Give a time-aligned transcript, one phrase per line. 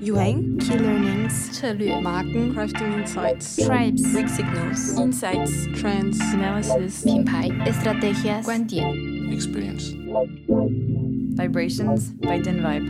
[0.00, 8.42] Yuang, Key Learnings, 策略 Marken, Crafting Insights, Tribes, Weak Signals, Insights, Trends, Analysis, 品牌 Estrategias,
[8.44, 8.86] 观点
[9.30, 9.92] experience.
[11.36, 12.88] Vibrations by Den Vibe.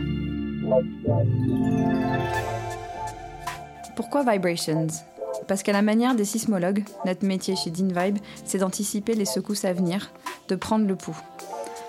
[3.95, 5.03] Pourquoi Vibrations
[5.50, 9.64] Parce qu'à la manière des sismologues, notre métier chez Dean Vibe, c'est d'anticiper les secousses
[9.64, 10.12] à venir,
[10.46, 11.20] de prendre le pouls.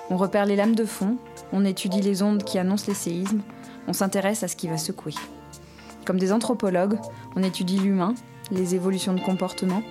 [0.09, 1.17] On repère les lames de fond,
[1.53, 3.41] on étudie les ondes qui annoncent les séismes,
[3.87, 5.13] on s'intéresse à ce qui va secouer.
[6.05, 6.97] Comme des anthropologues,
[7.35, 8.15] on étudie l'humain,
[8.49, 9.83] les évolutions de comportement,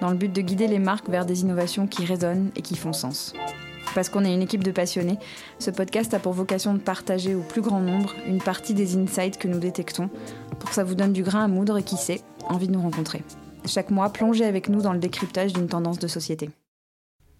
[0.00, 2.92] dans le but de guider les marques vers des innovations qui résonnent et qui font
[2.92, 3.34] sens.
[3.96, 5.18] Parce qu'on est une équipe de passionnés,
[5.58, 9.38] ce podcast a pour vocation de partager au plus grand nombre une partie des insights
[9.38, 10.10] que nous détectons,
[10.58, 12.82] pour que ça vous donne du grain à moudre et qui sait, envie de nous
[12.82, 13.22] rencontrer.
[13.64, 16.50] Chaque mois, plongez avec nous dans le décryptage d'une tendance de société.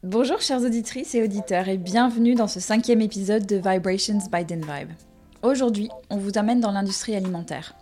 [0.03, 4.63] Bonjour chères auditrices et auditeurs et bienvenue dans ce cinquième épisode de Vibrations by Den
[4.63, 4.93] Vibe.
[5.43, 7.75] Aujourd'hui, on vous amène dans l'industrie alimentaire.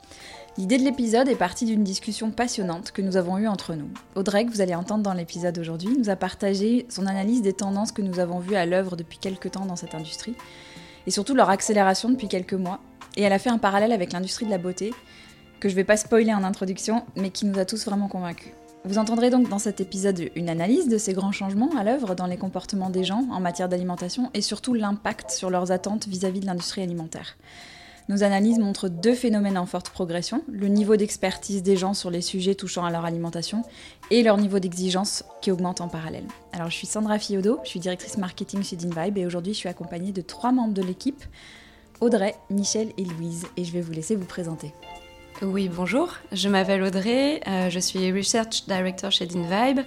[0.57, 3.89] L'idée de l'épisode est partie d'une discussion passionnante que nous avons eue entre nous.
[4.15, 7.91] Audrey, que vous allez entendre dans l'épisode aujourd'hui, nous a partagé son analyse des tendances
[7.91, 10.37] que nous avons vues à l'œuvre depuis quelques temps dans cette industrie,
[11.09, 12.79] et surtout leur accélération depuis quelques mois.
[13.17, 14.95] Et elle a fait un parallèle avec l'industrie de la beauté,
[15.59, 18.53] que je ne vais pas spoiler en introduction, mais qui nous a tous vraiment convaincus.
[18.85, 22.27] Vous entendrez donc dans cet épisode une analyse de ces grands changements à l'œuvre dans
[22.27, 26.47] les comportements des gens en matière d'alimentation et surtout l'impact sur leurs attentes vis-à-vis de
[26.47, 27.37] l'industrie alimentaire.
[28.11, 32.21] Nos analyses montrent deux phénomènes en forte progression, le niveau d'expertise des gens sur les
[32.21, 33.63] sujets touchant à leur alimentation
[34.11, 36.27] et leur niveau d'exigence qui augmente en parallèle.
[36.53, 39.71] Alors je suis Sandra Fiodo, je suis directrice marketing chez DinVibe et aujourd'hui je suis
[39.71, 41.25] accompagnée de trois membres de l'équipe,
[42.03, 44.75] Audrey, Michel et Louise, et je vais vous laisser vous présenter.
[45.43, 49.81] Oui, bonjour, je m'appelle Audrey, euh, je suis Research Director chez DinVibe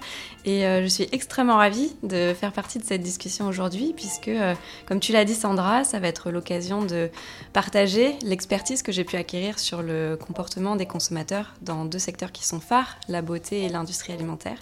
[0.44, 4.54] et euh, je suis extrêmement ravie de faire partie de cette discussion aujourd'hui puisque, euh,
[4.86, 7.10] comme tu l'as dit Sandra, ça va être l'occasion de
[7.54, 12.46] partager l'expertise que j'ai pu acquérir sur le comportement des consommateurs dans deux secteurs qui
[12.46, 14.58] sont phares, la beauté et l'industrie alimentaire.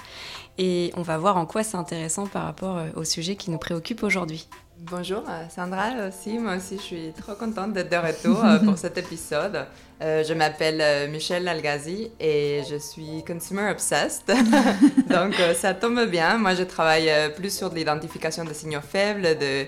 [0.57, 4.05] Et on va voir en quoi c'est intéressant par rapport au sujet qui nous préoccupe
[4.05, 4.47] aujourd'hui.
[4.79, 9.67] Bonjour Sandra aussi, moi aussi je suis trop contente d'être de retour pour cet épisode.
[10.03, 14.27] Euh, je m'appelle euh, Michel Algazi et je suis consumer obsessed.
[15.09, 16.37] Donc euh, ça tombe bien.
[16.37, 19.65] Moi je travaille plus sur l'identification des signaux faibles, de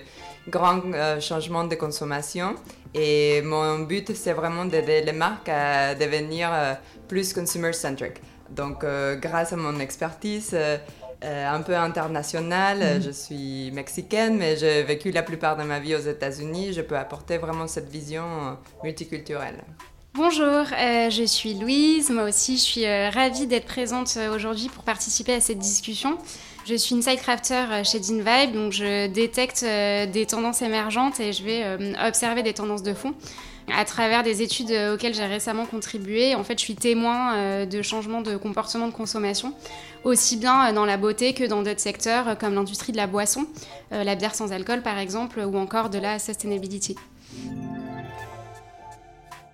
[0.47, 0.81] grands
[1.19, 2.53] changements de consommation.
[2.93, 6.51] Et mon but c'est vraiment d'aider les marques à devenir
[7.07, 8.21] plus consumer centric.
[8.51, 8.85] Donc
[9.19, 10.55] grâce à mon expertise,
[11.21, 12.79] un peu internationale.
[12.79, 13.01] Mm-hmm.
[13.03, 16.73] Je suis mexicaine, mais j'ai vécu la plupart de ma vie aux États-Unis.
[16.73, 19.63] Je peux apporter vraiment cette vision multiculturelle.
[20.15, 22.09] Bonjour, euh, je suis Louise.
[22.09, 26.17] Moi aussi, je suis euh, ravie d'être présente euh, aujourd'hui pour participer à cette discussion.
[26.65, 31.95] Je suis une crafter chez DinVibe, donc je détecte des tendances émergentes et je vais
[32.05, 33.13] observer des tendances de fond
[33.77, 36.35] à travers des études auxquelles j'ai récemment contribué.
[36.35, 39.53] En fait, je suis témoin de changements de comportement de consommation,
[40.03, 43.45] aussi bien dans la beauté que dans d'autres secteurs comme l'industrie de la boisson,
[43.91, 46.95] la bière sans alcool par exemple, ou encore de la sustainability.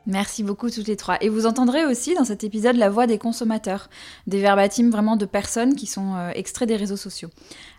[0.07, 1.17] Merci beaucoup toutes les trois.
[1.21, 3.89] Et vous entendrez aussi dans cet épisode la voix des consommateurs,
[4.27, 7.29] des verbatims vraiment de personnes qui sont euh, extraits des réseaux sociaux.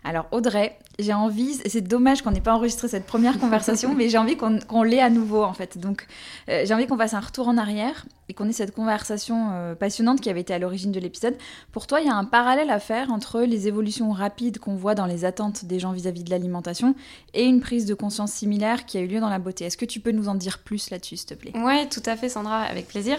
[0.07, 4.17] Alors Audrey, j'ai envie, c'est dommage qu'on n'ait pas enregistré cette première conversation, mais j'ai
[4.17, 5.77] envie qu'on l'ait à nouveau en fait.
[5.77, 6.07] Donc
[6.49, 9.75] euh, j'ai envie qu'on fasse un retour en arrière et qu'on ait cette conversation euh,
[9.75, 11.35] passionnante qui avait été à l'origine de l'épisode.
[11.73, 14.95] Pour toi, il y a un parallèle à faire entre les évolutions rapides qu'on voit
[14.95, 16.95] dans les attentes des gens vis-à-vis de l'alimentation
[17.33, 19.65] et une prise de conscience similaire qui a eu lieu dans la beauté.
[19.65, 21.51] Est-ce que tu peux nous en dire plus là-dessus, s'il te plaît?
[21.57, 23.17] Ouais, tout à fait Sandra, avec plaisir.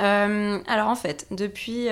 [0.00, 1.86] Euh, alors en fait, depuis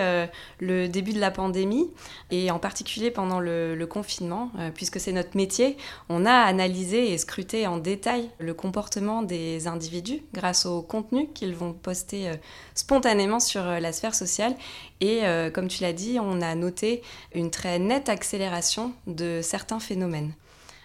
[0.58, 1.88] le début de la pandémie
[2.30, 4.31] et en particulier pendant le, le confinement,
[4.74, 5.76] puisque c'est notre métier,
[6.08, 11.54] on a analysé et scruté en détail le comportement des individus grâce au contenu qu'ils
[11.54, 12.34] vont poster euh,
[12.74, 14.54] spontanément sur euh, la sphère sociale.
[15.00, 17.02] Et euh, comme tu l'as dit, on a noté
[17.34, 20.32] une très nette accélération de certains phénomènes.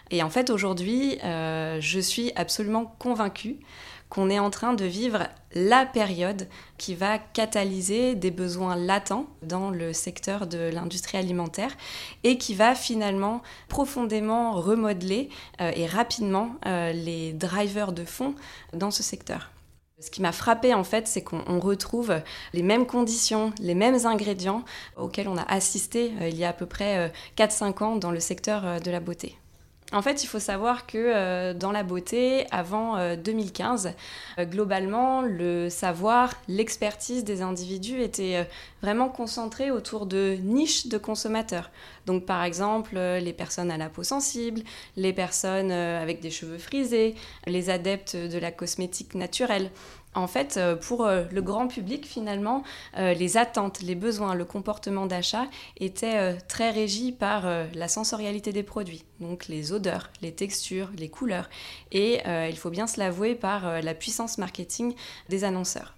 [0.10, 3.58] Et en fait, aujourd'hui, je suis absolument convaincue
[4.08, 5.28] qu'on est en train de vivre
[5.58, 11.76] la période qui va catalyser des besoins latents dans le secteur de l'industrie alimentaire
[12.24, 15.30] et qui va finalement profondément remodeler
[15.62, 18.36] euh, et rapidement euh, les drivers de fond
[18.74, 19.52] dans ce secteur.
[20.00, 22.22] Ce qui m'a frappé en fait, c'est qu'on retrouve
[22.54, 24.64] les mêmes conditions, les mêmes ingrédients
[24.96, 28.20] auxquels on a assisté euh, il y a à peu près 4-5 ans dans le
[28.20, 29.38] secteur de la beauté.
[29.94, 35.22] En fait, il faut savoir que euh, dans la beauté, avant 2015, euh, euh, globalement,
[35.22, 38.46] le savoir, l'expertise des individus était
[38.82, 41.72] vraiment concentré autour de niches de consommateurs.
[42.06, 44.62] Donc, par exemple, les personnes à la peau sensible,
[44.98, 49.72] les personnes avec des cheveux frisés, les adeptes de la cosmétique naturelle.
[50.18, 52.64] En fait, euh, pour euh, le grand public, finalement,
[52.98, 55.46] euh, les attentes, les besoins, le comportement d'achat
[55.80, 61.50] étaient très régis par la sensorialité des produits, donc les odeurs, les textures, les couleurs,
[61.92, 64.96] et il faut bien se l'avouer par la puissance marketing
[65.30, 65.97] des annonceurs.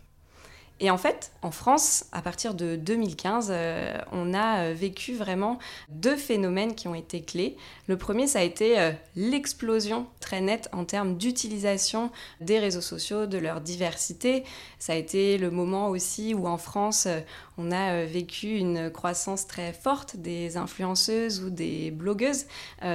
[0.81, 5.59] Et en fait, en France, à partir de 2015, euh, on a euh, vécu vraiment
[5.89, 7.57] deux phénomènes qui ont été clés.
[7.87, 13.25] Le premier, ça a été euh, l'explosion très nette en termes d'utilisation des réseaux sociaux,
[13.25, 14.45] de leur diversité.
[14.79, 17.09] Ça a été le moment aussi où en France,
[17.57, 22.45] on a vécu une croissance très forte des influenceuses ou des blogueuses,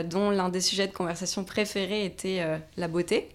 [0.04, 2.42] dont l'un des sujets de conversation préférés était
[2.76, 3.28] la beauté.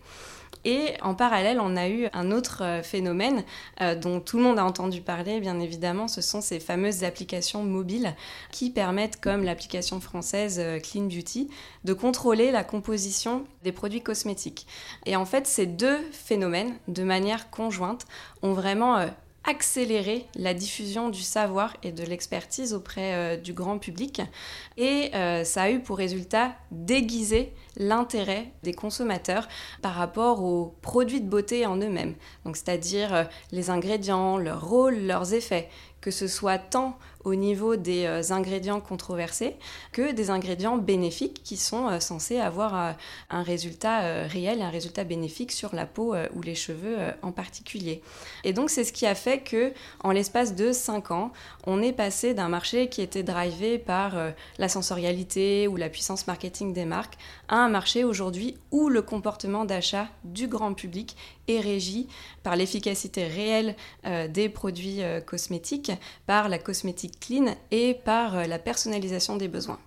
[0.65, 3.43] Et en parallèle, on a eu un autre euh, phénomène
[3.81, 7.63] euh, dont tout le monde a entendu parler, bien évidemment, ce sont ces fameuses applications
[7.63, 8.13] mobiles
[8.51, 11.49] qui permettent, comme l'application française euh, Clean Beauty,
[11.85, 14.67] de contrôler la composition des produits cosmétiques.
[15.05, 18.05] Et en fait, ces deux phénomènes, de manière conjointe,
[18.41, 19.05] ont vraiment
[19.45, 24.21] accéléré la diffusion du savoir et de l'expertise auprès du grand public.
[24.77, 25.11] Et
[25.43, 29.47] ça a eu pour résultat d'aiguiser l'intérêt des consommateurs
[29.81, 32.15] par rapport aux produits de beauté en eux-mêmes.
[32.53, 35.69] C'est-à-dire euh, les ingrédients, leur rôle, leurs effets,
[36.01, 39.55] que ce soit tant au niveau des euh, ingrédients controversés
[39.91, 42.91] que des ingrédients bénéfiques qui sont euh, censés avoir euh,
[43.29, 48.01] un résultat réel, un résultat bénéfique sur la peau ou les cheveux en particulier.
[48.43, 49.73] Et donc c'est ce qui a fait que
[50.03, 51.31] en l'espace de 5 ans,
[51.65, 54.15] on est passé d'un marché qui était drivé par
[54.57, 57.17] la sensorialité ou la puissance marketing des marques
[57.47, 61.15] à un marché aujourd'hui où le comportement d'achat du grand public
[61.47, 62.07] est régi
[62.43, 63.75] par l'efficacité réelle
[64.29, 65.91] des produits cosmétiques,
[66.25, 69.79] par la cosmétique clean et par euh, la personnalisation des besoins.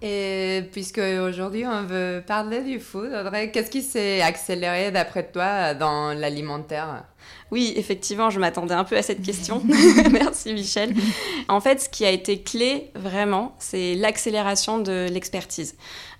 [0.00, 5.74] Et puisque aujourd'hui on veut parler du food, Audrey, qu'est-ce qui s'est accéléré d'après toi
[5.74, 7.04] dans l'alimentaire?
[7.50, 9.60] Oui, effectivement, je m'attendais un peu à cette question.
[10.12, 10.94] Merci Michel.
[11.48, 15.76] En fait, ce qui a été clé vraiment, c'est l'accélération de l'expertise.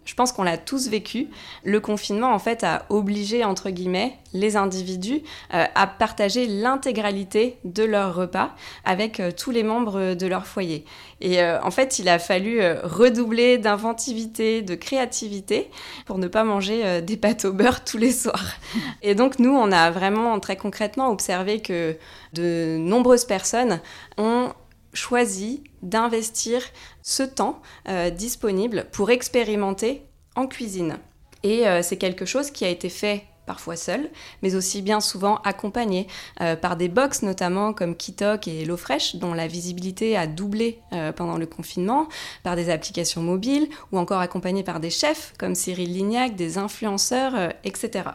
[0.08, 1.28] Je pense qu'on l'a tous vécu.
[1.64, 5.20] Le confinement, en fait, a obligé, entre guillemets, les individus
[5.52, 8.54] euh, à partager l'intégralité de leur repas
[8.86, 10.86] avec euh, tous les membres de leur foyer.
[11.20, 15.70] Et euh, en fait, il a fallu redoubler d'inventivité, de créativité
[16.06, 18.52] pour ne pas manger des pâtes au beurre tous les soirs.
[19.02, 21.98] Et donc, nous, on a vraiment très concrètement observé que
[22.32, 23.78] de nombreuses personnes
[24.16, 24.52] ont
[24.92, 26.62] choisi d'investir
[27.02, 30.02] ce temps euh, disponible pour expérimenter
[30.36, 30.98] en cuisine.
[31.42, 34.10] Et euh, c'est quelque chose qui a été fait parfois seul,
[34.42, 36.06] mais aussi bien souvent accompagné
[36.42, 40.80] euh, par des box notamment comme Kitok et HelloFresh dont la visibilité a doublé
[41.16, 42.08] pendant le confinement,
[42.42, 47.52] par des applications mobiles ou encore accompagné par des chefs comme Cyril Lignac, des influenceurs,
[47.64, 48.10] etc.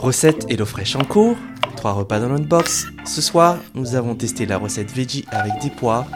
[0.00, 1.36] Recette HelloFresh en cours,
[1.76, 2.86] trois repas dans notre box.
[3.04, 6.06] Ce soir, nous avons testé la recette veggie avec des pois,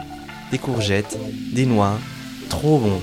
[0.49, 1.19] des courgettes,
[1.53, 1.99] des noix.
[2.49, 2.99] Trop bon.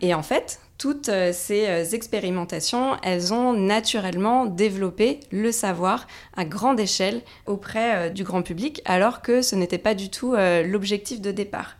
[0.00, 6.46] Et en fait, toutes euh, ces euh, expérimentations, elles ont naturellement développé le savoir à
[6.46, 10.34] grande échelle auprès euh, du grand public, alors que ce n'était pas du tout
[10.64, 11.76] l'objectif de départ.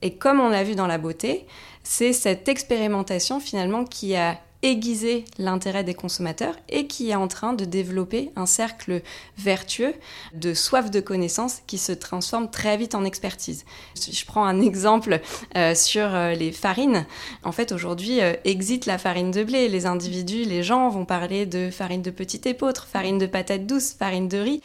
[0.00, 1.44] Et comme on l'a vu dans la beauté,
[1.82, 7.52] c'est cette expérimentation finalement qui a aiguiser l'intérêt des consommateurs et qui est en train
[7.52, 9.02] de développer un cercle
[9.36, 9.92] vertueux
[10.34, 13.64] de soif de connaissances qui se transforme très vite en expertise.
[13.94, 15.20] Je prends un exemple
[15.56, 17.04] euh, sur euh, les farines.
[17.44, 19.68] En fait, aujourd'hui, euh, exit la farine de blé.
[19.68, 23.94] Les individus, les gens vont parler de farine de petite épeautre, farine de patate douce,
[23.98, 24.62] farine de riz.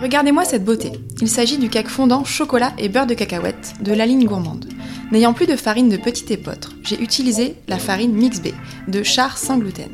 [0.00, 0.92] Regardez-moi cette beauté.
[1.20, 4.68] Il s'agit du cake fondant chocolat et beurre de cacahuète de la ligne gourmande.
[5.10, 8.48] N'ayant plus de farine de petite épeautre, j'ai utilisé la farine Mix B
[8.88, 9.90] de char sans gluten.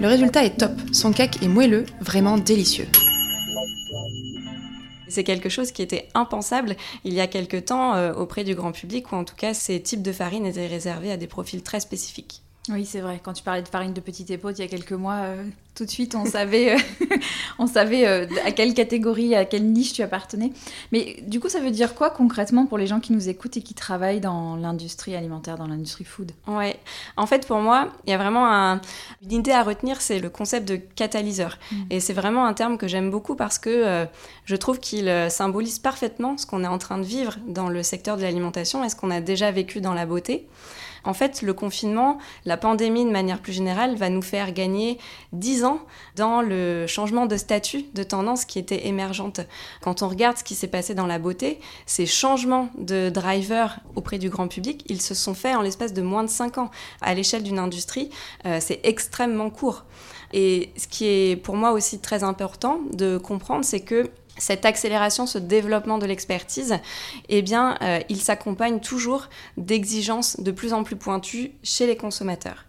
[0.00, 2.88] Le résultat est top, son cake est moelleux, vraiment délicieux.
[5.08, 8.72] C'est quelque chose qui était impensable il y a quelque temps euh, auprès du grand
[8.72, 11.80] public, ou en tout cas ces types de farine étaient réservés à des profils très
[11.80, 12.42] spécifiques.
[12.68, 13.20] Oui, c'est vrai.
[13.22, 15.86] Quand tu parlais de farine de petite épaule il y a quelques mois, euh, Tout
[15.86, 16.78] de suite, on savait, euh,
[17.58, 20.52] on savait euh, à quelle catégorie, à quelle niche tu appartenais.
[20.92, 23.62] Mais du coup, ça veut dire quoi concrètement pour les gens qui nous écoutent et
[23.62, 26.32] qui travaillent dans l'industrie alimentaire, dans l'industrie food?
[26.46, 26.78] Ouais.
[27.16, 28.82] En fait, pour moi, il y a vraiment un...
[29.22, 31.58] une idée à retenir, c'est le concept de catalyseur.
[31.72, 31.76] Mm.
[31.88, 34.06] Et c'est vraiment un terme que j'aime beaucoup parce que
[34.44, 38.18] je trouve qu'il symbolise parfaitement ce qu'on est en train de vivre dans le secteur
[38.18, 40.46] de l'alimentation et ce qu'on a déjà vécu dans la beauté.
[41.04, 44.98] En fait, le confinement, la pandémie de manière plus générale, va nous faire gagner
[45.32, 45.80] 10 ans
[46.16, 49.40] dans le changement de statut, de tendance qui était émergente.
[49.80, 54.18] Quand on regarde ce qui s'est passé dans la beauté, ces changements de driver auprès
[54.18, 56.70] du grand public, ils se sont faits en l'espace de moins de 5 ans.
[57.00, 58.10] À l'échelle d'une industrie,
[58.46, 59.84] euh, c'est extrêmement court.
[60.32, 65.26] Et ce qui est pour moi aussi très important de comprendre, c'est que cette accélération,
[65.26, 66.78] ce développement de l'expertise,
[67.28, 72.64] eh bien, euh, il s'accompagne toujours d'exigences de plus en plus pointues chez les consommateurs.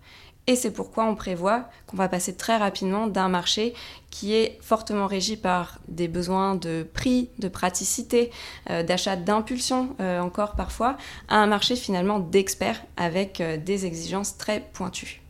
[0.47, 3.73] Et c'est pourquoi on prévoit qu'on va passer très rapidement d'un marché
[4.09, 8.31] qui est fortement régi par des besoins de prix, de praticité,
[8.69, 10.97] euh, d'achat d'impulsion euh, encore parfois,
[11.29, 15.21] à un marché finalement d'experts avec des exigences très pointues.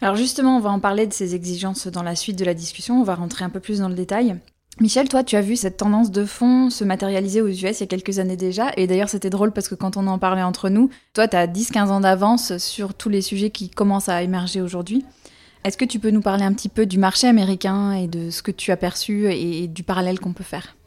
[0.00, 3.00] Alors justement, on va en parler de ces exigences dans la suite de la discussion,
[3.00, 4.38] on va rentrer un peu plus dans le détail.
[4.80, 7.82] Michel, toi, tu as vu cette tendance de fond se matérialiser aux US il y
[7.82, 8.70] a quelques années déjà.
[8.76, 11.48] Et d'ailleurs, c'était drôle parce que quand on en parlait entre nous, toi, tu as
[11.48, 15.04] 10-15 ans d'avance sur tous les sujets qui commencent à émerger aujourd'hui.
[15.64, 18.40] Est-ce que tu peux nous parler un petit peu du marché américain et de ce
[18.42, 20.77] que tu as perçu et du parallèle qu'on peut faire?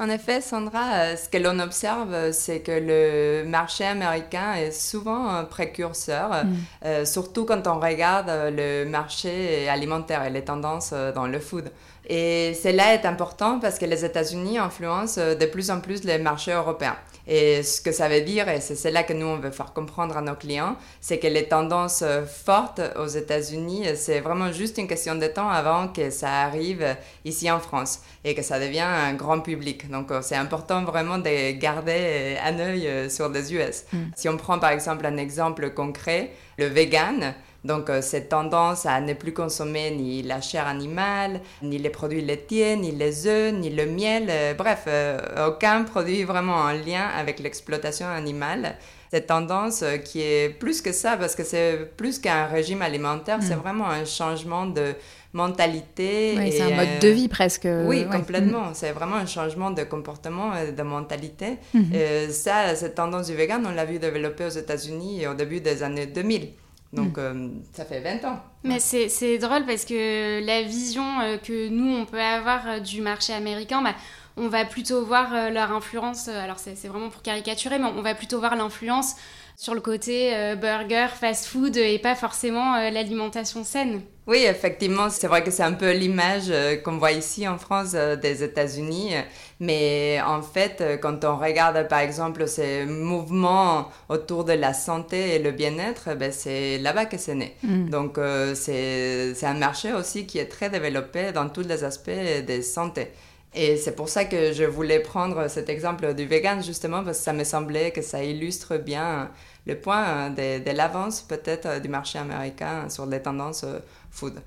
[0.00, 5.28] En effet, Sandra, euh, ce que l'on observe, c'est que le marché américain est souvent
[5.28, 6.54] un précurseur, mm.
[6.86, 11.70] euh, surtout quand on regarde le marché alimentaire et les tendances dans le food.
[12.08, 16.52] Et cela est important parce que les États-Unis influencent de plus en plus les marchés
[16.52, 16.96] européens.
[17.28, 20.16] Et ce que ça veut dire, et c'est cela que nous, on veut faire comprendre
[20.16, 25.14] à nos clients, c'est que les tendances fortes aux États-Unis, c'est vraiment juste une question
[25.14, 29.40] de temps avant que ça arrive ici en France et que ça devienne un grand
[29.40, 29.88] public.
[29.90, 33.84] Donc, c'est important vraiment de garder un œil sur les US.
[33.92, 33.98] Mm.
[34.16, 39.00] Si on prend par exemple un exemple concret, le vegan, donc euh, cette tendance à
[39.00, 43.70] ne plus consommer ni la chair animale, ni les produits laitiers, ni les œufs, ni
[43.70, 48.76] le miel, euh, bref, euh, aucun produit vraiment en lien avec l'exploitation animale.
[49.10, 53.56] Cette tendance qui est plus que ça, parce que c'est plus qu'un régime alimentaire, c'est
[53.56, 53.60] mm.
[53.60, 54.94] vraiment un changement de
[55.32, 56.34] mentalité.
[56.36, 57.68] Oui, c'est un mode de vie presque.
[57.86, 58.70] Oui, complètement.
[58.70, 58.74] Mm.
[58.74, 61.58] C'est vraiment un changement de comportement et de mentalité.
[61.74, 62.30] Mm-hmm.
[62.30, 66.06] ça, cette tendance du vegan, on l'a vu développer aux États-Unis au début des années
[66.06, 66.48] 2000.
[66.92, 67.20] Donc, mm.
[67.20, 68.40] euh, ça fait 20 ans.
[68.64, 73.00] Mais c'est drôle parce que la vision euh, que nous, on peut avoir euh, du
[73.00, 73.94] marché américain, bah,
[74.36, 78.38] on va plutôt voir leur influence, alors c'est vraiment pour caricaturer, mais on va plutôt
[78.38, 79.16] voir l'influence
[79.60, 84.00] sur le côté burger, fast food et pas forcément l'alimentation saine.
[84.30, 87.94] Oui, effectivement, c'est vrai que c'est un peu l'image euh, qu'on voit ici en France
[87.94, 89.14] euh, des États-Unis.
[89.58, 95.34] Mais en fait, euh, quand on regarde par exemple ces mouvements autour de la santé
[95.34, 97.56] et le bien-être, ben, c'est là-bas que c'est né.
[97.64, 97.90] Mm.
[97.90, 98.20] Donc
[98.54, 103.08] c'est un marché aussi qui est très développé dans tous les aspects de santé.
[103.54, 107.24] Et c'est pour ça que je voulais prendre cet exemple du vegan, justement, parce que
[107.24, 109.30] ça me semblait que ça illustre bien
[109.66, 113.64] le point de, de l'avance peut-être du marché américain sur les tendances
[114.10, 114.40] food.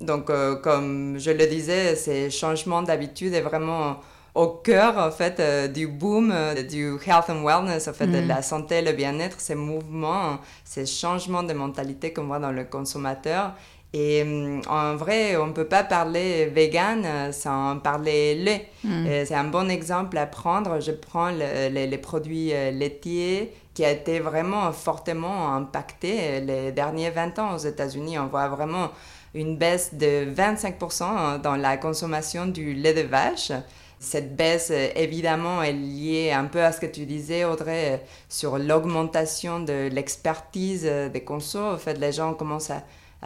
[0.00, 4.00] Donc, euh, comme je le disais, ces changements d'habitude est vraiment
[4.34, 8.20] au cœur en fait euh, du boom euh, du health and wellness en fait de
[8.20, 8.28] mm.
[8.28, 13.54] la santé le bien-être ces mouvements ces changements de mentalité qu'on voit dans le consommateur
[13.92, 14.24] et
[14.68, 19.24] en vrai on ne peut pas parler vegan sans parler lait mm.
[19.24, 24.72] c'est un bon exemple à prendre je prends les produits laitiers qui a été vraiment
[24.72, 28.18] fortement impacté les derniers 20 ans aux États-Unis.
[28.18, 28.90] On voit vraiment
[29.34, 33.52] une baisse de 25% dans la consommation du lait de vache.
[33.98, 39.60] Cette baisse, évidemment, est liée un peu à ce que tu disais, Audrey, sur l'augmentation
[39.60, 41.74] de l'expertise des consos.
[41.74, 42.82] En fait, les gens commencent à,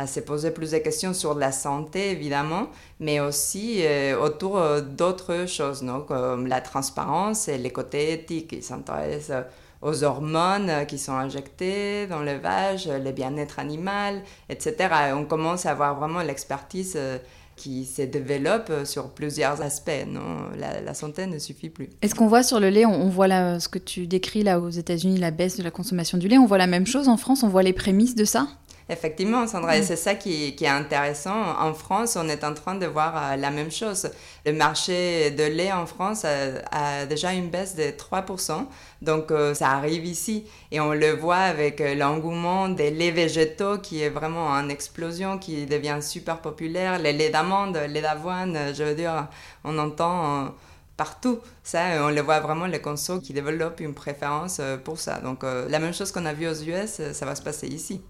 [0.07, 2.69] se poser plus de questions sur la santé, évidemment,
[3.01, 6.01] mais aussi euh, autour d'autres choses, non?
[6.01, 8.53] comme la transparence et les côtés éthiques.
[8.53, 9.45] Ils s'intéressent
[9.85, 14.89] aux hormones qui sont injectées dans l'élevage, le bien-être animal, etc.
[15.15, 17.19] on commence à avoir vraiment l'expertise euh,
[17.55, 20.07] qui se développe sur plusieurs aspects.
[20.09, 21.91] Non, la, santé ne suffit plus.
[22.03, 24.71] Est-ce qu'on voit sur le lait, on, voit là, ce que tu décris là aux
[24.71, 27.43] États-Unis, la baisse de la consommation du lait, on voit la même chose en France,
[27.43, 28.49] on voit les prémices de ça?
[28.91, 31.59] Effectivement, Sandra, et c'est ça qui, qui, est intéressant.
[31.59, 34.11] En France, on est en train de voir euh, la même chose.
[34.45, 38.67] Le marché de lait en France a, déjà une baisse de 3%.
[39.01, 40.45] Donc, euh, ça arrive ici.
[40.71, 45.39] Et on le voit avec euh, l'engouement des laits végétaux qui est vraiment en explosion,
[45.39, 46.99] qui devient super populaire.
[46.99, 49.29] Les laits d'amande, les d'avoine, je veux dire,
[49.65, 50.53] on entend
[50.99, 51.39] partout.
[51.63, 55.21] Ça, on le voit vraiment, les consos qui développent une préférence pour ça.
[55.21, 58.03] Donc, la même chose qu'on a vu aux US, ça va se passer ici.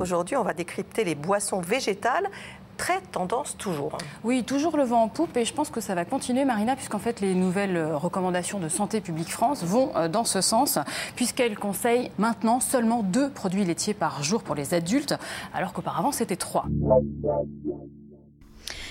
[0.00, 2.28] Aujourd'hui, on va décrypter les boissons végétales
[2.76, 3.98] très tendance toujours.
[4.24, 6.98] Oui, toujours le vent en poupe et je pense que ça va continuer, Marina, puisqu'en
[6.98, 10.78] fait les nouvelles euh, recommandations de Santé publique France vont euh, dans ce sens,
[11.14, 15.14] puisqu'elles conseillent maintenant seulement deux produits laitiers par jour pour les adultes,
[15.54, 16.66] alors qu'auparavant c'était trois.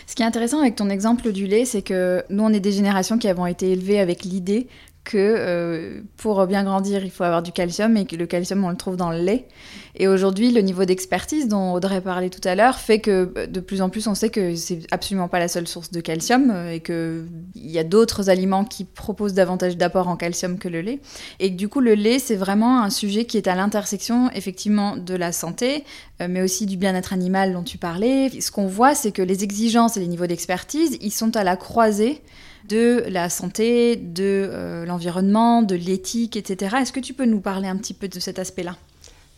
[0.07, 2.71] Ce qui est intéressant avec ton exemple du lait, c'est que nous, on est des
[2.71, 4.67] générations qui avons été élevées avec l'idée
[5.03, 8.69] que euh, pour bien grandir, il faut avoir du calcium et que le calcium, on
[8.69, 9.47] le trouve dans le lait.
[9.95, 13.81] Et aujourd'hui, le niveau d'expertise dont Audrey parlait tout à l'heure fait que de plus
[13.81, 16.79] en plus, on sait que c'est absolument pas la seule source de calcium euh, et
[16.79, 20.99] qu'il y a d'autres aliments qui proposent davantage d'apport en calcium que le lait.
[21.39, 25.15] Et du coup, le lait, c'est vraiment un sujet qui est à l'intersection, effectivement, de
[25.15, 25.83] la santé,
[26.21, 28.29] euh, mais aussi du bien-être animal dont tu parlais.
[28.41, 31.55] Ce qu'on voit, c'est que les exigences et les niveaux d'expertise, ils sont à la
[31.55, 32.21] croisée
[32.67, 36.77] de la santé, de euh, l'environnement, de l'éthique, etc.
[36.81, 38.75] Est-ce que tu peux nous parler un petit peu de cet aspect-là?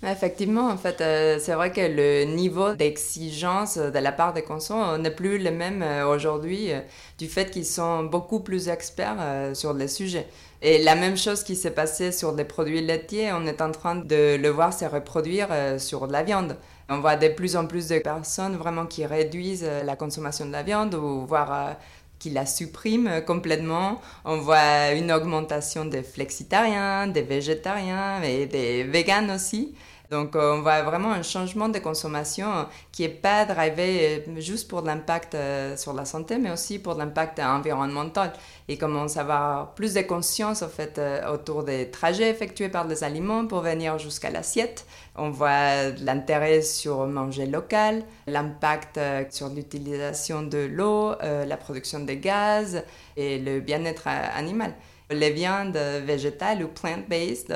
[0.03, 4.99] Effectivement, en fait, euh, c'est vrai que le niveau d'exigence de la part des consommateurs
[4.99, 6.69] n'est plus le même euh, aujourd'hui
[7.17, 10.27] du fait qu'ils sont beaucoup plus experts sur les sujets.
[10.61, 13.95] Et la même chose qui s'est passée sur les produits laitiers, on est en train
[13.95, 16.57] de le voir se reproduire sur de la viande.
[16.89, 20.63] On voit de plus en plus de personnes vraiment qui réduisent la consommation de la
[20.63, 21.77] viande ou voire
[22.25, 24.01] qui la supprime complètement.
[24.23, 29.75] On voit une augmentation des flexitariens, des végétariens et des véganes aussi.
[30.11, 35.35] Donc on voit vraiment un changement de consommation qui n'est pas drivé juste pour l'impact
[35.35, 38.33] euh, sur la santé, mais aussi pour l'impact environnemental.
[38.67, 42.87] Et commence à avoir plus de conscience en fait, euh, autour des trajets effectués par
[42.87, 44.85] les aliments pour venir jusqu'à l'assiette.
[45.15, 52.13] On voit l'intérêt sur manger local, l'impact euh, sur l'utilisation de l'eau, la production de
[52.13, 52.83] gaz
[53.17, 54.73] et le bien-être animal.
[55.11, 57.53] Les viandes végétales ou plant-based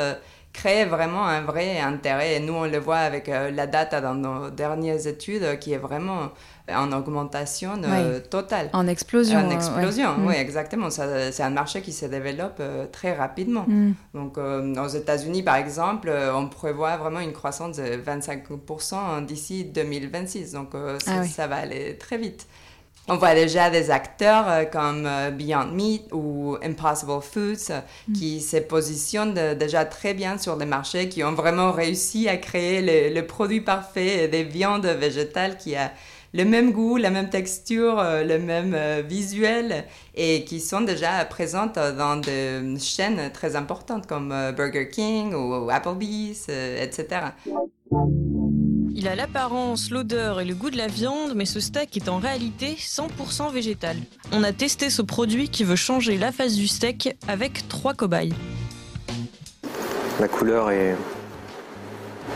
[0.54, 2.36] crée vraiment un vrai intérêt.
[2.36, 5.74] Et nous, on le voit avec euh, la data dans nos dernières études euh, qui
[5.74, 6.30] est vraiment
[6.72, 8.70] en augmentation euh, totale.
[8.74, 9.40] En explosion.
[9.40, 10.42] En explosion, oui, mm.
[10.42, 10.90] exactement.
[10.90, 13.66] C'est un marché qui se développe très rapidement.
[13.68, 13.94] Mm.
[14.14, 20.52] Donc, aux États-Unis, par exemple, on prévoit vraiment une croissance de 25% d'ici 2026.
[20.52, 22.48] Donc, ah ça va aller très vite.
[23.12, 28.14] On voit déjà des acteurs euh, comme euh, Beyond Meat ou Impossible Foods euh, mm.
[28.14, 33.10] qui se positionnent déjà très bien sur les marchés, qui ont vraiment réussi à créer
[33.10, 35.92] le, produit parfait des viandes végétales qui a
[36.34, 42.18] le même goût, la même texture, le même visuel et qui sont déjà présentes dans
[42.18, 47.32] des chaînes très importantes comme Burger King ou Applebee's, etc.
[49.02, 52.18] Il a l'apparence, l'odeur et le goût de la viande, mais ce steak est en
[52.18, 53.96] réalité 100% végétal.
[54.34, 58.34] On a testé ce produit qui veut changer la face du steak avec trois cobayes.
[60.20, 60.98] La couleur est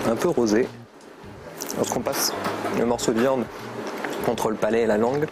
[0.08, 0.66] un peu rosée.
[1.76, 2.32] Lorsqu'on passe
[2.80, 3.44] le morceau de viande
[4.26, 5.26] contre le palais et la langue,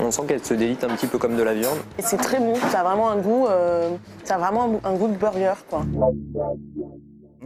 [0.00, 1.76] on sent qu'elle se délite un petit peu comme de la viande.
[1.98, 3.90] C'est très bon, ça a vraiment un goût, euh,
[4.24, 5.84] ça a vraiment un goût de burger, quoi.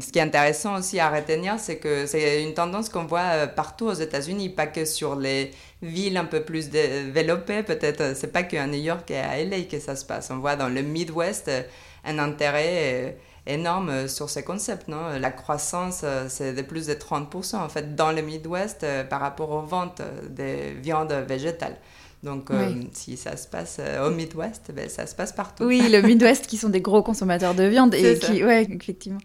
[0.00, 3.46] Ce qui est intéressant aussi à retenir, c'est que c'est une tendance qu'on voit euh,
[3.48, 5.50] partout aux États-Unis, pas que sur les
[5.82, 7.64] villes un peu plus développées.
[7.64, 10.30] Peut-être, euh, c'est pas qu'à New York et à LA que ça se passe.
[10.30, 11.62] On voit dans le Midwest euh,
[12.04, 14.86] un intérêt énorme sur ces concepts.
[14.86, 15.18] Non?
[15.18, 19.62] La croissance, c'est de plus de 30% en fait dans le Midwest par rapport aux
[19.62, 21.76] ventes des viandes végétales.
[22.22, 25.64] Donc, euh, si ça se passe euh, au Midwest, ben, ça se passe partout.
[25.64, 29.20] Oui, le Midwest qui sont des gros consommateurs de viande et qui, ouais, effectivement.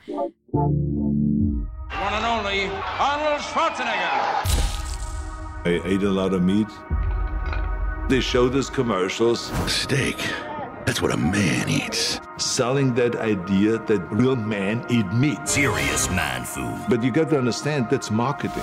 [1.93, 4.63] One and only Arnold Schwarzenegger.
[5.65, 6.67] I ate a lot of meat.
[8.09, 9.51] They showed us commercials.
[9.67, 10.17] Steak.
[10.85, 12.19] That's what a man eats.
[12.37, 15.47] Selling that idea that real men eat meat.
[15.47, 16.77] Serious man food.
[16.89, 18.61] But you got to understand that's marketing.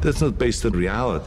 [0.00, 1.24] That's not based on reality.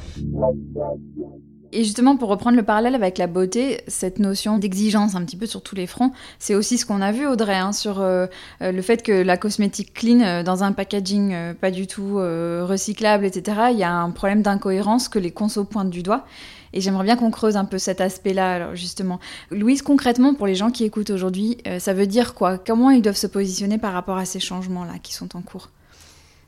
[1.71, 5.45] Et justement, pour reprendre le parallèle avec la beauté, cette notion d'exigence un petit peu
[5.45, 8.25] sur tous les fronts, c'est aussi ce qu'on a vu, Audrey, hein, sur euh,
[8.61, 13.25] euh, le fait que la cosmétique clean, euh, dans un packaging pas du tout recyclable,
[13.25, 16.25] etc., il y a un problème d'incohérence que les consos pointent du doigt.
[16.73, 19.19] Et j'aimerais bien qu'on creuse un peu cet aspect-là, justement.
[19.51, 22.57] Louise, concrètement, pour les gens qui écoutent aujourd'hui, ça veut dire quoi?
[22.57, 25.69] Comment ils doivent se positionner par rapport à ces changements-là qui sont en cours?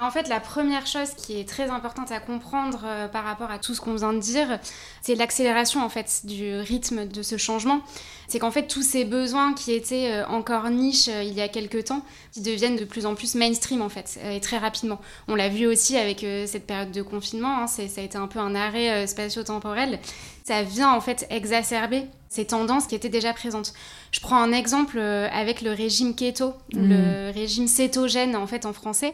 [0.01, 3.59] En fait, la première chose qui est très importante à comprendre euh, par rapport à
[3.59, 4.59] tout ce qu'on vient de dire,
[5.03, 7.81] c'est l'accélération en fait du rythme de ce changement.
[8.27, 11.47] C'est qu'en fait tous ces besoins qui étaient euh, encore niches euh, il y a
[11.47, 14.99] quelques temps, qui deviennent de plus en plus mainstream en fait et très rapidement.
[15.27, 18.39] On l'a vu aussi avec cette période de confinement, hein, ça a été un peu
[18.39, 19.99] un arrêt spatio-temporel.
[20.43, 23.73] Ça vient en fait exacerber ces tendances qui étaient déjà présentes.
[24.11, 26.89] Je prends un exemple avec le régime keto, mmh.
[26.89, 29.13] le régime cétogène en fait en français.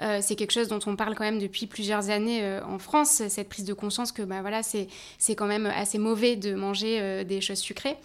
[0.00, 3.22] Euh, c'est quelque chose dont on parle quand même depuis plusieurs années euh, en France,
[3.28, 4.88] cette prise de conscience que bah, voilà, c'est
[5.34, 7.96] quand même assez mauvais de manger euh, des choses sucrées.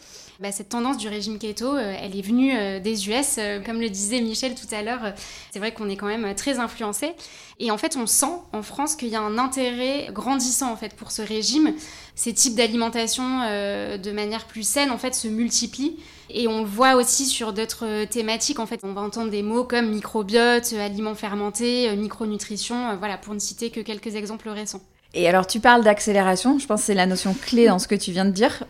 [0.41, 4.53] Bah, cette tendance du régime keto, elle est venue des US, comme le disait Michel
[4.53, 5.13] tout à l'heure.
[5.51, 7.13] c'est vrai qu'on est quand même très influencé.
[7.60, 10.93] Et en fait, on sent en France qu'il y a un intérêt grandissant en fait
[10.93, 11.73] pour ce régime.
[12.15, 15.95] Ces types d'alimentation de manière plus saine en fait se multiplient.
[16.30, 18.60] Et on voit aussi sur d'autres euh, thématiques.
[18.60, 23.18] En fait, on va entendre des mots comme microbiote, euh, aliments fermentés, euh, micronutrition, voilà,
[23.18, 24.82] pour ne citer que quelques exemples récents.
[25.14, 27.96] Et alors, tu parles d'accélération, je pense que c'est la notion clé dans ce que
[27.96, 28.66] tu viens de dire.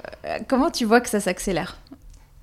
[0.48, 1.78] Comment tu vois que ça s'accélère?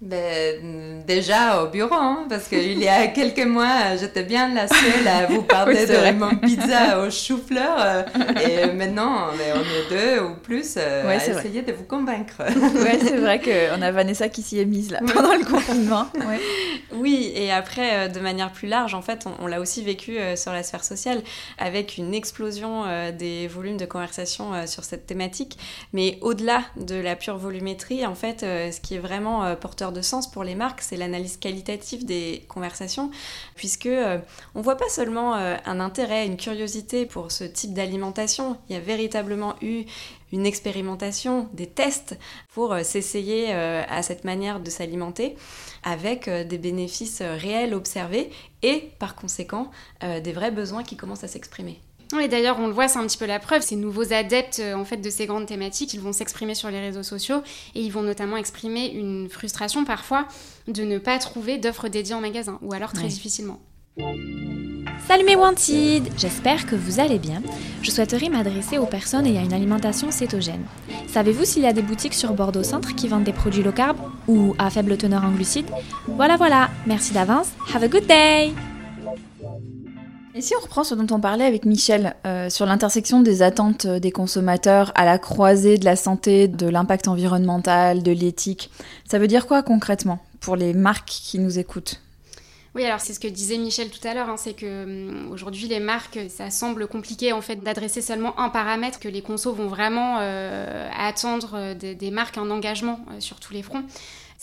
[0.02, 5.06] Ben, déjà au bureau, hein, parce qu'il y a quelques mois, j'étais bien la seule
[5.06, 7.76] à vous parler de mon pizza au chou-fleur.
[7.78, 8.02] Euh,
[8.44, 12.34] et maintenant, ben, on est deux ou plus euh, à essayer de vous convaincre.
[12.40, 16.08] ouais, c'est vrai qu'on a Vanessa qui s'y est mise là, pendant le confinement.
[16.92, 20.52] Oui, et après, euh, de manière plus large, en fait, on, l'a aussi vécu sur
[20.52, 21.22] la sphère sociale,
[21.58, 25.58] avec une explosion des volumes de conversation sur cette thématique.
[25.92, 30.30] Mais au-delà de la pure volumétrie, en fait, ce qui est vraiment porteur de sens
[30.30, 33.10] pour les marques, c'est l'analyse qualitative des conversations,
[33.54, 34.18] puisque euh,
[34.54, 38.58] on voit pas seulement euh, un intérêt, une curiosité pour ce type d'alimentation.
[38.68, 39.84] Il y a véritablement eu
[40.32, 42.18] une expérimentation, des tests
[42.54, 45.36] pour euh, s'essayer à cette manière de s'alimenter
[45.82, 48.30] avec des bénéfices réels observés
[48.62, 51.80] et par conséquent des vrais besoins qui commencent à s'exprimer.
[52.20, 53.62] Et d'ailleurs, on le voit, c'est un petit peu la preuve.
[53.62, 56.80] Ces nouveaux adeptes euh, en fait de ces grandes thématiques, ils vont s'exprimer sur les
[56.80, 57.42] réseaux sociaux
[57.74, 60.26] et ils vont notamment exprimer une frustration parfois
[60.68, 63.60] de ne pas trouver d'offres dédiées en magasin ou alors très difficilement.
[65.08, 67.42] Salut mes Wanted J'espère que vous allez bien.
[67.82, 70.64] Je souhaiterais m'adresser aux personnes ayant une alimentation cétogène.
[71.08, 73.98] Savez-vous s'il y a des boutiques sur Bordeaux Centre qui vendent des produits low carb
[74.28, 75.70] ou à faible teneur en glucides?
[76.06, 78.52] Voilà voilà, merci d'avance, have a good day
[80.34, 83.86] et si on reprend ce dont on parlait avec Michel, euh, sur l'intersection des attentes
[83.86, 88.70] des consommateurs à la croisée de la santé, de l'impact environnemental, de l'éthique,
[89.06, 92.00] ça veut dire quoi concrètement pour les marques qui nous écoutent?
[92.74, 95.68] Oui, alors c'est ce que disait Michel tout à l'heure, hein, c'est que hum, aujourd'hui
[95.68, 99.68] les marques, ça semble compliqué en fait d'adresser seulement un paramètre, que les consos vont
[99.68, 103.84] vraiment euh, attendre euh, des, marques un engagement sur tous les fronts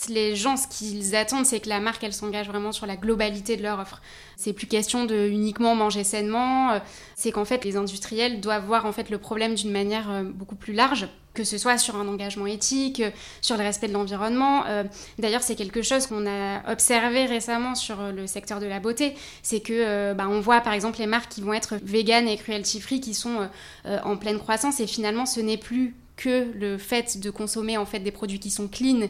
[0.08, 3.56] les gens, ce qu'ils attendent, c'est que la marque, elle s'engage vraiment sur la globalité
[3.56, 4.00] de leur offre.
[4.36, 6.72] C'est plus question de uniquement manger sainement.
[6.72, 6.78] Euh,
[7.16, 10.54] c'est qu'en fait, les industriels doivent voir en fait le problème d'une manière euh, beaucoup
[10.54, 13.10] plus large, que ce soit sur un engagement éthique, euh,
[13.42, 14.64] sur le respect de l'environnement.
[15.18, 19.14] D'ailleurs, c'est quelque chose qu'on a observé récemment sur le secteur de la beauté.
[19.42, 22.80] C'est que, bah, on voit par exemple les marques qui vont être vegan et cruelty
[22.80, 23.48] free, qui sont
[23.84, 28.00] en pleine croissance, et finalement, ce n'est plus que le fait de consommer en fait
[28.00, 29.08] des produits qui sont clean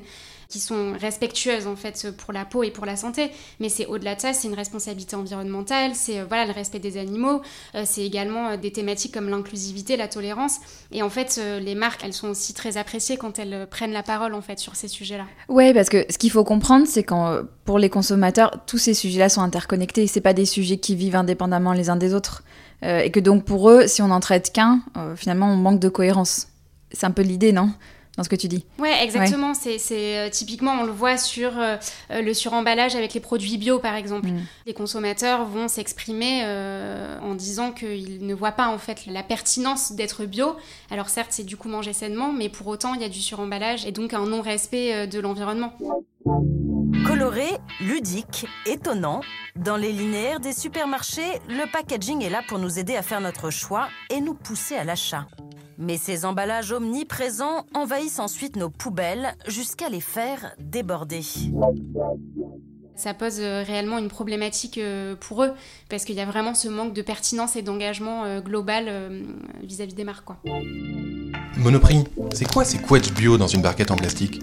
[0.51, 3.31] qui sont respectueuses en fait pour la peau et pour la santé.
[3.61, 6.99] Mais c'est au-delà de ça, c'est une responsabilité environnementale, c'est euh, voilà le respect des
[6.99, 7.41] animaux,
[7.75, 10.57] euh, c'est également euh, des thématiques comme l'inclusivité, la tolérance.
[10.93, 14.35] Et en fait, les marques, elles sont aussi très appréciées quand elles prennent la parole
[14.35, 15.25] en fait sur ces sujets-là.
[15.49, 19.29] Ouais, parce que ce qu'il faut comprendre, c'est quand pour les consommateurs, tous ces sujets-là
[19.29, 20.09] sont interconnectés.
[20.09, 22.43] C'est pas des sujets qui vivent indépendamment les uns des autres.
[22.83, 24.81] et que donc pour eux, si on n'en traite qu'un,
[25.15, 26.49] finalement, on manque de cohérence.
[26.91, 27.71] C'est un peu l'idée, non?
[28.23, 28.65] Ce que tu dis.
[28.79, 29.55] Ouais, exactement.
[29.55, 31.77] C'est euh, typiquement, on le voit sur euh,
[32.11, 34.29] euh, le suremballage avec les produits bio, par exemple.
[34.29, 34.41] Mm.
[34.67, 36.45] Les consommateurs vont s'exprimer
[37.23, 40.57] en disant qu'ils ne voient pas en fait la pertinence d'être bio.
[40.91, 43.87] Alors certes, c'est du coup manger sainement, mais pour autant, il y a du suremballage
[43.87, 45.73] et donc un non-respect de l'environnement.
[47.07, 47.49] Coloré,
[47.81, 49.21] ludique, étonnant,
[49.57, 53.51] dans les linéaires des supermarchés, le packaging est là pour nous aider à faire notre
[53.51, 55.27] choix et nous pousser à l'achat.
[55.81, 61.23] Mais ces emballages omniprésents envahissent ensuite nos poubelles jusqu'à les faire déborder.
[62.97, 65.53] Ça pose euh, réellement une problématique euh, pour eux,
[65.89, 69.25] parce qu'il y a vraiment ce manque de pertinence et d'engagement euh, global
[69.63, 70.29] vis-à-vis des marques.
[71.57, 74.43] Monoprix, c'est quoi ces couettes bio dans une barquette en plastique?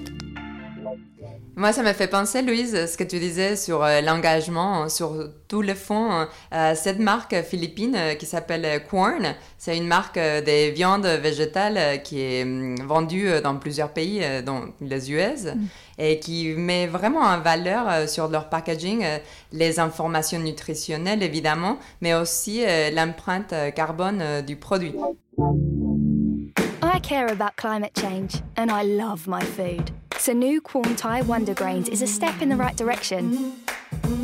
[1.57, 5.15] Moi, ça me fait penser, Louise, ce que tu disais sur euh, l'engagement, sur
[5.47, 6.27] tous les fonds.
[6.53, 12.21] Euh, cette marque philippine euh, qui s'appelle Quorn, c'est une marque des viandes végétales qui
[12.21, 15.65] est hum, vendue dans plusieurs pays, dont les US, mm.
[15.97, 19.03] et qui met vraiment en valeur sur leur packaging
[19.51, 24.93] les informations nutritionnelles, évidemment, mais aussi l'empreinte carbone du produit.
[26.83, 29.91] I care about climate change and I love my food.
[30.19, 33.53] So new Quorn Thai Wonder Grains is a step in the right direction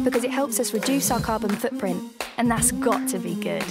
[0.04, 2.02] because it helps us reduce our carbon footprint
[2.38, 3.64] and that's got to be good.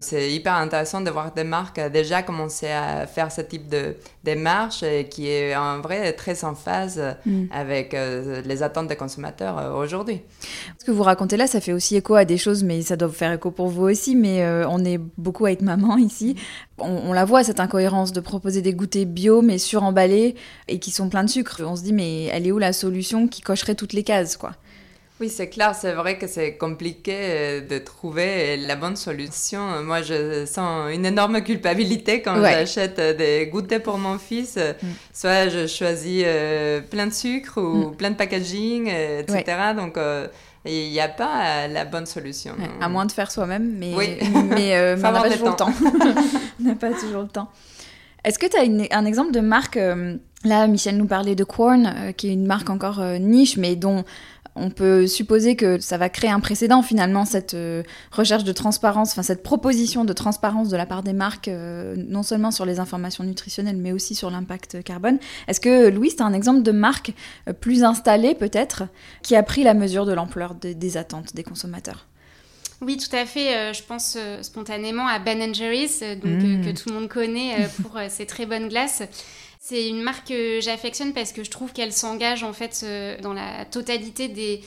[0.00, 4.84] C'est hyper intéressant de voir des marques déjà commencer à faire ce type de démarche
[4.84, 7.46] et qui est en vrai très en phase mm.
[7.50, 10.20] avec euh, les attentes des consommateurs euh, aujourd'hui.
[10.78, 13.08] Ce que vous racontez là, ça fait aussi écho à des choses, mais ça doit
[13.08, 14.14] faire écho pour vous aussi.
[14.14, 16.36] Mais euh, on est beaucoup à être maman ici.
[16.78, 20.36] On, la voit cette incohérence de proposer des goûters bio mais suremballés
[20.68, 21.60] et qui sont pleins de sucre.
[21.64, 24.52] On se dit mais elle est où la solution qui cocherait toutes les cases quoi?
[25.20, 29.82] Oui, c'est clair, c'est vrai que c'est compliqué euh, de trouver la bonne solution.
[29.82, 34.56] Moi, je sens une énorme culpabilité quand j'achète des goûters pour mon fils.
[34.56, 34.86] Mm.
[35.12, 37.96] Soit je choisis euh, plein de sucre ou mm.
[37.96, 39.44] plein de packaging, euh, etc.
[39.76, 39.98] Donc,
[40.64, 42.54] il n'y a pas la bonne solution.
[42.80, 43.94] à moins de faire soi-même, mais,
[44.50, 45.72] mais, on n'a pas toujours le temps.
[46.60, 47.48] on n'a pas toujours le temps.
[48.22, 49.78] Est-ce que tu as un exemple de marque
[50.44, 54.04] Là, Michel nous parlait de Quorn, qui est une marque encore niche, mais dont
[54.58, 59.12] on peut supposer que ça va créer un précédent finalement, cette euh, recherche de transparence,
[59.12, 62.80] enfin cette proposition de transparence de la part des marques, euh, non seulement sur les
[62.80, 65.18] informations nutritionnelles, mais aussi sur l'impact carbone.
[65.46, 67.12] Est-ce que Louis, tu as un exemple de marque
[67.48, 68.84] euh, plus installée peut-être,
[69.22, 72.06] qui a pris la mesure de l'ampleur des attentes des consommateurs?
[72.80, 73.74] Oui, tout à fait.
[73.74, 76.64] je pense spontanément à Ben Jerry's, donc, mmh.
[76.64, 79.02] que tout le monde connaît pour ses très bonnes glaces.
[79.60, 83.32] C'est une marque que j'affectionne parce que je trouve qu'elle s'engage en fait euh, dans
[83.32, 84.60] la totalité des,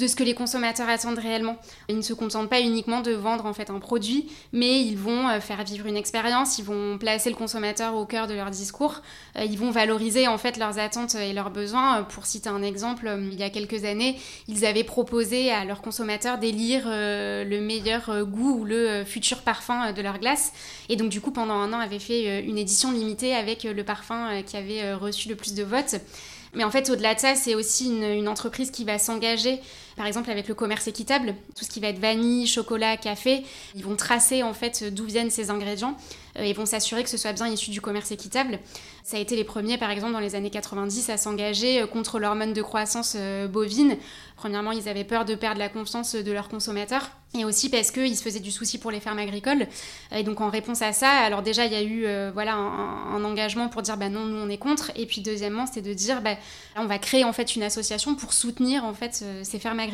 [0.00, 1.56] de ce que les consommateurs attendent réellement.
[1.88, 5.28] Ils ne se contentent pas uniquement de vendre en fait un produit, mais ils vont
[5.28, 9.02] euh, faire vivre une expérience, ils vont placer le consommateur au cœur de leur discours,
[9.36, 12.02] euh, ils vont valoriser en fait leurs attentes et leurs besoins.
[12.04, 14.16] Pour citer un exemple, il y a quelques années,
[14.48, 20.00] ils avaient proposé à leurs consommateurs d'élire le meilleur goût ou le futur parfum de
[20.00, 20.52] leur glace,
[20.88, 24.42] et donc du coup pendant un an avaient fait une édition limitée avec le parfum
[24.46, 25.96] qui avait reçu le plus de votes.
[26.54, 29.60] Mais en fait, au-delà de ça, c'est aussi une, entreprise qui va s'engager,
[30.00, 33.44] par exemple avec le commerce équitable, tout ce qui va être vanille, chocolat, café.
[33.74, 35.94] Ils vont tracer en fait d'où viennent ces ingrédients
[36.38, 38.58] euh, et vont s'assurer que ce soit bien issu du commerce équitable.
[39.02, 42.18] Ça a été les premiers, par exemple, dans les années 90 à s'engager euh, contre
[42.18, 43.96] l'hormone de croissance euh, bovine.
[44.36, 48.16] Premièrement, ils avaient peur de perdre la confiance de leurs consommateurs et aussi parce qu'ils
[48.16, 49.66] se faisaient du souci pour les fermes agricoles.
[50.12, 53.68] Et donc en réponse à ça, alors déjà il y a eu voilà un, engagement
[53.68, 54.90] pour dire bah non nous on est contre.
[54.96, 56.36] Et puis deuxièmement c'était de dire bah
[56.74, 59.89] on va créer en fait une association pour soutenir en fait ces fermes agricoles.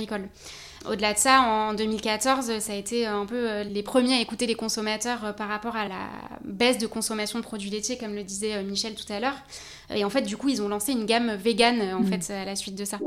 [0.89, 4.47] Au-delà de ça, en 2014, ça a été un peu euh, les premiers à écouter
[4.47, 6.09] les consommateurs euh, par rapport à la
[6.45, 9.37] baisse de consommation de produits laitiers, comme le disait euh, Michel tout à l'heure.
[9.93, 12.07] Et en fait, du coup, ils ont lancé une gamme vegan en mm.
[12.07, 12.99] fait à la suite de ça.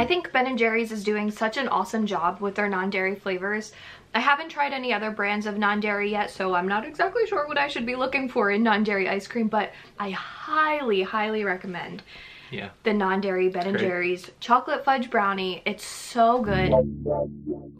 [0.00, 3.72] I think Ben Jerry's is doing such an awesome job with their non-dairy flavors.
[4.14, 7.58] I haven't tried any other brands of non-dairy yet, so I'm not exactly sure what
[7.58, 12.02] I should be looking for in non-dairy ice cream, but I highly, highly recommend
[12.50, 12.70] Yeah.
[12.84, 15.60] The non-dairy Ben Jerry's chocolate fudge brownie.
[15.66, 16.72] It's so good.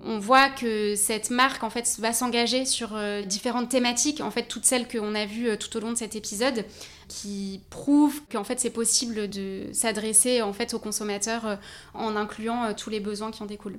[0.05, 4.45] On voit que cette marque en fait va s'engager sur euh, différentes thématiques, en fait
[4.45, 6.65] toutes celles qu'on a vues euh, tout au long de cet épisode,
[7.09, 11.57] qui prouvent qu'en fait c'est possible de s'adresser en fait aux consommateurs euh,
[11.95, 13.79] en incluant tous les besoins qui en découlent.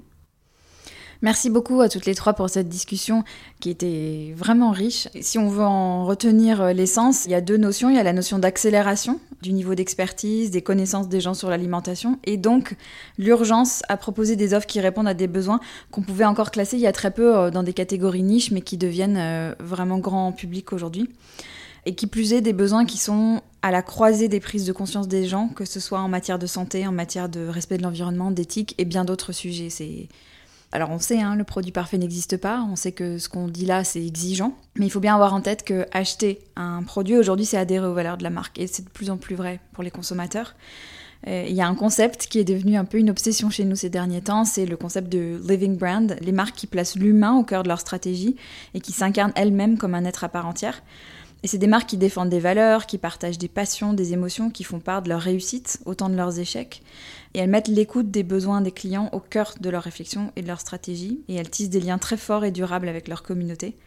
[1.21, 3.25] Merci beaucoup à toutes les trois pour cette discussion
[3.59, 5.09] qui était vraiment riche.
[5.19, 7.89] Si on veut en retenir euh, l'essence, il y a deux notions.
[7.89, 12.19] Il y a la notion d'accélération du niveau d'expertise, des connaissances des gens sur l'alimentation,
[12.25, 12.75] et donc
[13.17, 15.59] l'urgence à proposer des offres qui répondent à des besoins
[15.91, 18.61] qu'on pouvait encore classer il y a très peu euh, dans des catégories niches, mais
[18.61, 21.09] qui deviennent euh, vraiment grand public aujourd'hui.
[21.85, 25.09] Et qui plus est, des besoins qui sont à la croisée des prises de conscience
[25.09, 28.31] des gens, que ce soit en matière de santé, en matière de respect de l'environnement,
[28.31, 29.69] d'éthique et bien d'autres sujets.
[29.69, 30.07] C'est
[30.71, 33.65] alors on sait, hein, le produit parfait n'existe pas, on sait que ce qu'on dit
[33.65, 37.45] là c'est exigeant, mais il faut bien avoir en tête que acheter un produit aujourd'hui
[37.45, 39.83] c'est adhérer aux valeurs de la marque et c'est de plus en plus vrai pour
[39.83, 40.55] les consommateurs.
[41.27, 43.75] Euh, il y a un concept qui est devenu un peu une obsession chez nous
[43.75, 47.43] ces derniers temps, c'est le concept de living brand, les marques qui placent l'humain au
[47.43, 48.35] cœur de leur stratégie
[48.73, 50.81] et qui s'incarnent elles-mêmes comme un être à part entière.
[51.41, 54.63] Et c'est des marques qui défendent des valeurs, qui partagent des passions, des émotions, qui
[54.63, 56.83] font part de leur réussite, autant de leurs échecs.
[57.33, 60.47] Et elles mettent l'écoute des besoins des clients au cœur de leur réflexion et de
[60.47, 61.23] leur stratégie.
[61.27, 63.77] Et elles tissent des liens très forts et durables avec leur communauté.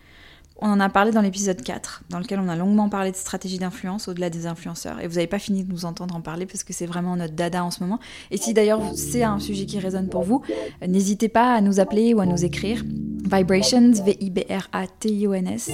[0.61, 3.59] On en a parlé dans l'épisode 4, dans lequel on a longuement parlé de stratégie
[3.59, 5.01] d'influence au-delà des influenceurs.
[5.01, 7.35] Et vous n'avez pas fini de nous entendre en parler parce que c'est vraiment notre
[7.35, 7.99] dada en ce moment.
[8.31, 10.43] Et si d'ailleurs c'est un sujet qui résonne pour vous,
[10.87, 12.85] n'hésitez pas à nous appeler ou à nous écrire.
[13.25, 15.71] Vibrations, V-I-B-R-A-T-I-O-N-S,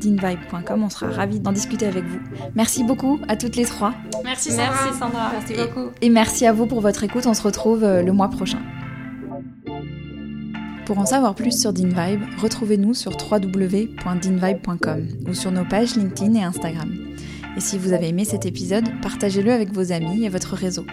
[0.00, 0.82] dinvibe.com.
[0.82, 2.20] On sera ravis d'en discuter avec vous.
[2.54, 3.94] Merci beaucoup à toutes les trois.
[4.22, 4.70] Merci Sandra.
[4.70, 5.32] Merci Sandra.
[5.32, 5.90] Merci beaucoup.
[6.00, 7.26] Et merci à vous pour votre écoute.
[7.26, 8.60] On se retrouve euh, le mois prochain.
[10.86, 16.42] Pour en savoir plus sur DinVibe, retrouvez-nous sur www.dinvibe.com ou sur nos pages LinkedIn et
[16.42, 16.94] Instagram.
[17.56, 20.84] Et si vous avez aimé cet épisode, partagez-le avec vos amis et votre réseau.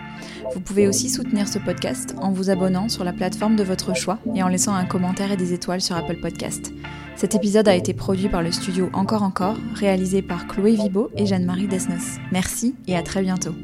[0.54, 4.20] Vous pouvez aussi soutenir ce podcast en vous abonnant sur la plateforme de votre choix
[4.36, 6.72] et en laissant un commentaire et des étoiles sur Apple Podcast.
[7.16, 11.26] Cet épisode a été produit par le studio Encore Encore, réalisé par Chloé Vibo et
[11.26, 12.20] Jeanne-Marie Desnos.
[12.32, 13.56] Merci et à très bientôt.